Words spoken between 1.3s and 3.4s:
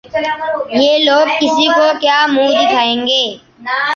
کسی کو کیا منہ دکھائیں گے؟